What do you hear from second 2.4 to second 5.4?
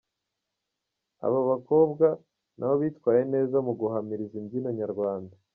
nabo bitwaye neza mu guhamiriza imbyino Nyarwanda.